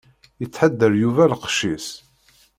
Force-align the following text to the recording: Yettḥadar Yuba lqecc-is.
Yettḥadar 0.41 0.93
Yuba 1.01 1.23
lqecc-is. 1.31 1.87